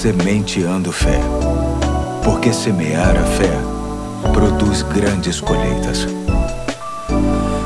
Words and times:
Sementeando 0.00 0.90
Fé. 0.90 1.20
Porque 2.24 2.54
semear 2.54 3.14
a 3.18 3.24
fé 3.36 3.50
produz 4.32 4.80
grandes 4.80 5.42
colheitas. 5.42 6.06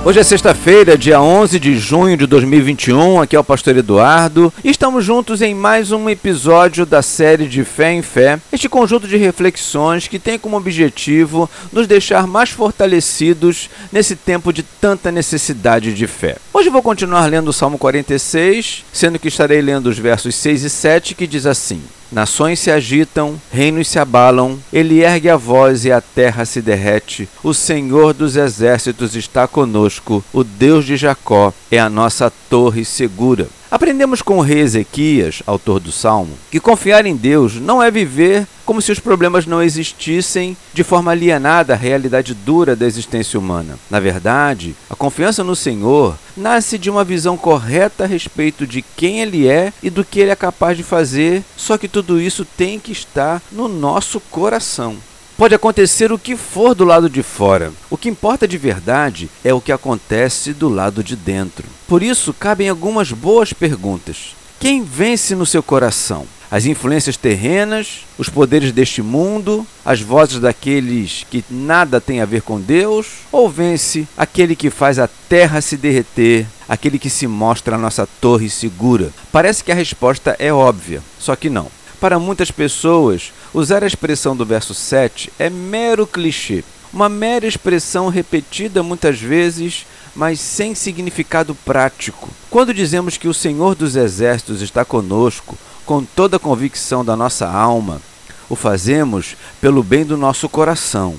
Hoje 0.04 0.18
é 0.18 0.24
sexta-feira, 0.24 0.98
dia 0.98 1.20
11 1.20 1.60
de 1.60 1.78
junho 1.78 2.16
de 2.16 2.26
2021. 2.26 3.20
Aqui 3.20 3.36
é 3.36 3.38
o 3.38 3.44
Pastor 3.44 3.76
Eduardo. 3.76 4.52
E 4.64 4.68
estamos 4.68 5.04
juntos 5.04 5.42
em 5.42 5.54
mais 5.54 5.92
um 5.92 6.10
episódio 6.10 6.84
da 6.84 7.02
série 7.02 7.46
de 7.46 7.62
Fé 7.62 7.92
em 7.92 8.02
Fé. 8.02 8.40
Este 8.52 8.68
conjunto 8.68 9.06
de 9.06 9.16
reflexões 9.16 10.08
que 10.08 10.18
tem 10.18 10.36
como 10.36 10.56
objetivo 10.56 11.48
nos 11.72 11.86
deixar 11.86 12.26
mais 12.26 12.50
fortalecidos 12.50 13.70
nesse 13.92 14.16
tempo 14.16 14.52
de 14.52 14.64
tanta 14.64 15.12
necessidade 15.12 15.94
de 15.94 16.08
fé. 16.08 16.36
Hoje 16.52 16.68
vou 16.68 16.82
continuar 16.82 17.26
lendo 17.26 17.46
o 17.46 17.52
Salmo 17.52 17.78
46, 17.78 18.84
sendo 18.92 19.20
que 19.20 19.28
estarei 19.28 19.62
lendo 19.62 19.86
os 19.86 20.00
versos 20.00 20.34
6 20.34 20.64
e 20.64 20.70
7 20.70 21.14
que 21.14 21.28
diz 21.28 21.46
assim: 21.46 21.80
Nações 22.14 22.60
se 22.60 22.70
agitam, 22.70 23.34
reinos 23.52 23.88
se 23.88 23.98
abalam, 23.98 24.56
ele 24.72 25.02
ergue 25.02 25.28
a 25.28 25.36
voz 25.36 25.84
e 25.84 25.90
a 25.90 26.00
terra 26.00 26.44
se 26.44 26.62
derrete. 26.62 27.28
O 27.42 27.52
Senhor 27.52 28.14
dos 28.14 28.36
exércitos 28.36 29.16
está 29.16 29.48
conosco, 29.48 30.24
o 30.32 30.44
Deus 30.44 30.84
de 30.84 30.96
Jacó 30.96 31.52
é 31.72 31.80
a 31.80 31.90
nossa 31.90 32.32
torre 32.48 32.84
segura. 32.84 33.48
Aprendemos 33.74 34.22
com 34.22 34.38
o 34.38 34.40
rei 34.40 34.60
Ezequias, 34.60 35.42
autor 35.44 35.80
do 35.80 35.90
Salmo, 35.90 36.38
que 36.48 36.60
confiar 36.60 37.04
em 37.06 37.16
Deus 37.16 37.56
não 37.56 37.82
é 37.82 37.90
viver 37.90 38.46
como 38.64 38.80
se 38.80 38.92
os 38.92 39.00
problemas 39.00 39.46
não 39.46 39.60
existissem 39.60 40.56
de 40.72 40.84
forma 40.84 41.10
alienada 41.10 41.72
à 41.72 41.76
realidade 41.76 42.34
dura 42.34 42.76
da 42.76 42.86
existência 42.86 43.36
humana. 43.36 43.76
Na 43.90 43.98
verdade, 43.98 44.76
a 44.88 44.94
confiança 44.94 45.42
no 45.42 45.56
Senhor 45.56 46.16
nasce 46.36 46.78
de 46.78 46.88
uma 46.88 47.02
visão 47.02 47.36
correta 47.36 48.04
a 48.04 48.06
respeito 48.06 48.64
de 48.64 48.80
quem 48.80 49.20
Ele 49.20 49.48
é 49.48 49.72
e 49.82 49.90
do 49.90 50.04
que 50.04 50.20
Ele 50.20 50.30
é 50.30 50.36
capaz 50.36 50.76
de 50.76 50.84
fazer, 50.84 51.42
só 51.56 51.76
que 51.76 51.88
tudo 51.88 52.20
isso 52.20 52.44
tem 52.44 52.78
que 52.78 52.92
estar 52.92 53.42
no 53.50 53.66
nosso 53.66 54.20
coração. 54.20 54.98
Pode 55.36 55.52
acontecer 55.52 56.12
o 56.12 56.18
que 56.18 56.36
for 56.36 56.76
do 56.76 56.84
lado 56.84 57.10
de 57.10 57.20
fora. 57.20 57.72
O 57.90 57.96
que 57.96 58.08
importa 58.08 58.46
de 58.46 58.56
verdade 58.56 59.28
é 59.42 59.52
o 59.52 59.60
que 59.60 59.72
acontece 59.72 60.52
do 60.52 60.68
lado 60.68 61.02
de 61.02 61.16
dentro. 61.16 61.66
Por 61.88 62.04
isso, 62.04 62.32
cabem 62.32 62.68
algumas 62.68 63.10
boas 63.10 63.52
perguntas. 63.52 64.36
Quem 64.60 64.84
vence 64.84 65.34
no 65.34 65.44
seu 65.44 65.60
coração? 65.60 66.24
As 66.48 66.66
influências 66.66 67.16
terrenas, 67.16 68.06
os 68.16 68.28
poderes 68.28 68.70
deste 68.70 69.02
mundo, 69.02 69.66
as 69.84 70.00
vozes 70.00 70.38
daqueles 70.38 71.26
que 71.28 71.44
nada 71.50 72.00
têm 72.00 72.20
a 72.20 72.24
ver 72.24 72.42
com 72.42 72.60
Deus? 72.60 73.08
Ou 73.32 73.50
vence 73.50 74.06
aquele 74.16 74.54
que 74.54 74.70
faz 74.70 75.00
a 75.00 75.08
terra 75.28 75.60
se 75.60 75.76
derreter, 75.76 76.46
aquele 76.68 76.96
que 76.96 77.10
se 77.10 77.26
mostra 77.26 77.74
a 77.74 77.78
nossa 77.78 78.06
torre 78.20 78.48
segura? 78.48 79.10
Parece 79.32 79.64
que 79.64 79.72
a 79.72 79.74
resposta 79.74 80.36
é 80.38 80.52
óbvia, 80.52 81.02
só 81.18 81.34
que 81.34 81.50
não. 81.50 81.68
Para 82.04 82.18
muitas 82.18 82.50
pessoas, 82.50 83.32
usar 83.54 83.82
a 83.82 83.86
expressão 83.86 84.36
do 84.36 84.44
verso 84.44 84.74
7 84.74 85.32
é 85.38 85.48
mero 85.48 86.06
clichê, 86.06 86.62
uma 86.92 87.08
mera 87.08 87.46
expressão 87.46 88.10
repetida 88.10 88.82
muitas 88.82 89.18
vezes, 89.18 89.86
mas 90.14 90.38
sem 90.38 90.74
significado 90.74 91.54
prático. 91.54 92.28
Quando 92.50 92.74
dizemos 92.74 93.16
que 93.16 93.26
o 93.26 93.32
Senhor 93.32 93.74
dos 93.74 93.96
Exércitos 93.96 94.60
está 94.60 94.84
conosco, 94.84 95.56
com 95.86 96.04
toda 96.04 96.36
a 96.36 96.38
convicção 96.38 97.02
da 97.02 97.16
nossa 97.16 97.48
alma, 97.48 98.02
o 98.50 98.54
fazemos 98.54 99.34
pelo 99.58 99.82
bem 99.82 100.04
do 100.04 100.18
nosso 100.18 100.46
coração. 100.46 101.14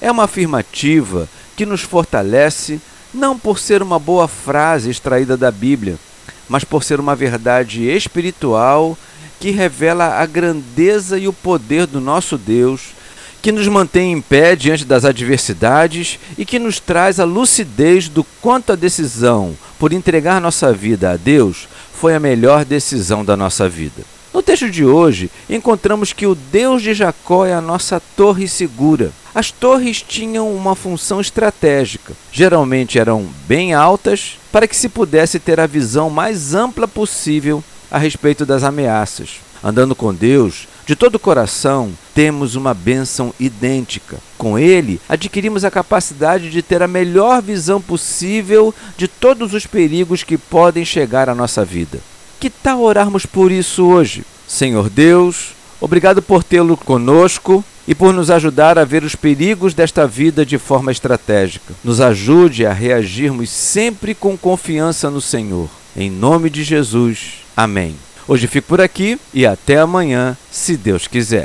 É 0.00 0.10
uma 0.10 0.24
afirmativa 0.24 1.28
que 1.54 1.64
nos 1.64 1.82
fortalece 1.82 2.80
não 3.14 3.38
por 3.38 3.60
ser 3.60 3.80
uma 3.80 4.00
boa 4.00 4.26
frase 4.26 4.90
extraída 4.90 5.36
da 5.36 5.52
Bíblia, 5.52 5.96
mas 6.48 6.64
por 6.64 6.82
ser 6.82 6.98
uma 6.98 7.14
verdade 7.14 7.84
espiritual 7.84 8.98
que 9.38 9.50
revela 9.50 10.20
a 10.20 10.26
grandeza 10.26 11.18
e 11.18 11.28
o 11.28 11.32
poder 11.32 11.86
do 11.86 12.00
nosso 12.00 12.38
Deus, 12.38 12.94
que 13.42 13.52
nos 13.52 13.68
mantém 13.68 14.12
em 14.12 14.20
pé 14.20 14.56
diante 14.56 14.84
das 14.84 15.04
adversidades 15.04 16.18
e 16.36 16.44
que 16.44 16.58
nos 16.58 16.80
traz 16.80 17.20
a 17.20 17.24
lucidez 17.24 18.08
do 18.08 18.24
quanto 18.40 18.72
a 18.72 18.76
decisão 18.76 19.56
por 19.78 19.92
entregar 19.92 20.40
nossa 20.40 20.72
vida 20.72 21.12
a 21.12 21.16
Deus 21.16 21.68
foi 21.92 22.14
a 22.14 22.20
melhor 22.20 22.64
decisão 22.64 23.24
da 23.24 23.36
nossa 23.36 23.68
vida. 23.68 24.02
No 24.32 24.42
texto 24.42 24.68
de 24.68 24.84
hoje, 24.84 25.30
encontramos 25.48 26.12
que 26.12 26.26
o 26.26 26.34
Deus 26.34 26.82
de 26.82 26.92
Jacó 26.92 27.46
é 27.46 27.54
a 27.54 27.60
nossa 27.60 28.00
torre 28.14 28.46
segura. 28.46 29.10
As 29.34 29.50
torres 29.50 30.02
tinham 30.02 30.54
uma 30.54 30.74
função 30.74 31.22
estratégica. 31.22 32.12
Geralmente 32.30 32.98
eram 32.98 33.26
bem 33.46 33.72
altas 33.72 34.38
para 34.52 34.68
que 34.68 34.76
se 34.76 34.90
pudesse 34.90 35.38
ter 35.38 35.58
a 35.58 35.66
visão 35.66 36.10
mais 36.10 36.54
ampla 36.54 36.86
possível 36.86 37.64
a 37.90 37.98
respeito 37.98 38.44
das 38.46 38.62
ameaças. 38.62 39.40
Andando 39.62 39.94
com 39.94 40.14
Deus, 40.14 40.68
de 40.86 40.94
todo 40.94 41.16
o 41.16 41.18
coração, 41.18 41.90
temos 42.14 42.54
uma 42.54 42.72
bênção 42.72 43.34
idêntica. 43.40 44.18
Com 44.38 44.58
Ele, 44.58 45.00
adquirimos 45.08 45.64
a 45.64 45.70
capacidade 45.70 46.50
de 46.50 46.62
ter 46.62 46.82
a 46.82 46.86
melhor 46.88 47.42
visão 47.42 47.80
possível 47.80 48.72
de 48.96 49.08
todos 49.08 49.52
os 49.52 49.66
perigos 49.66 50.22
que 50.22 50.38
podem 50.38 50.84
chegar 50.84 51.28
à 51.28 51.34
nossa 51.34 51.64
vida. 51.64 51.98
Que 52.38 52.48
tal 52.48 52.82
orarmos 52.82 53.26
por 53.26 53.50
isso 53.50 53.84
hoje? 53.86 54.24
Senhor 54.46 54.88
Deus, 54.88 55.54
obrigado 55.80 56.22
por 56.22 56.44
tê-lo 56.44 56.76
conosco 56.76 57.64
e 57.88 57.94
por 57.94 58.12
nos 58.12 58.30
ajudar 58.30 58.78
a 58.78 58.84
ver 58.84 59.02
os 59.02 59.14
perigos 59.14 59.74
desta 59.74 60.06
vida 60.06 60.44
de 60.44 60.58
forma 60.58 60.92
estratégica. 60.92 61.74
Nos 61.82 62.00
ajude 62.00 62.66
a 62.66 62.72
reagirmos 62.72 63.50
sempre 63.50 64.14
com 64.14 64.36
confiança 64.36 65.10
no 65.10 65.20
Senhor. 65.20 65.68
Em 65.98 66.10
nome 66.10 66.50
de 66.50 66.62
Jesus. 66.62 67.36
Amém. 67.56 67.96
Hoje 68.28 68.46
fico 68.46 68.68
por 68.68 68.82
aqui 68.82 69.18
e 69.32 69.46
até 69.46 69.78
amanhã, 69.78 70.36
se 70.50 70.76
Deus 70.76 71.06
quiser. 71.06 71.44